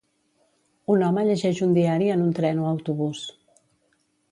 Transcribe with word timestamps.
Un 0.93 1.03
home 1.07 1.25
llegeix 1.27 1.61
un 1.67 1.77
diari 1.77 2.09
en 2.15 2.25
un 2.29 2.33
tren 2.41 2.65
o 2.65 2.67
autobús. 2.73 3.23